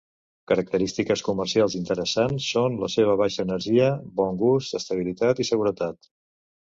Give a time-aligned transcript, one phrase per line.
[0.51, 3.93] Característiques comercials interessants són la seva baixa energia,
[4.23, 6.15] bon gust, estabilitat i seguretat.